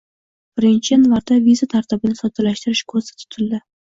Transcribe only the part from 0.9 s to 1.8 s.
yanvardan viza